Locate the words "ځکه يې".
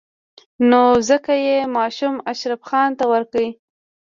1.09-1.57